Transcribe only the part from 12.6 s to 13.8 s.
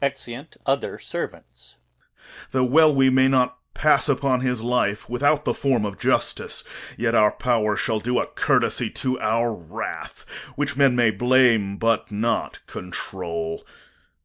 control.